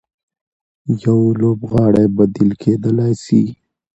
[1.03, 3.41] يو لوبغاړی بديل کېدلای سي.